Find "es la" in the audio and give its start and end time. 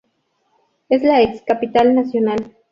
0.89-1.21